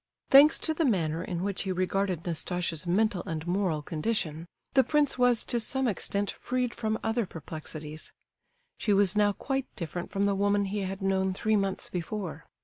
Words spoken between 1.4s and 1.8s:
which he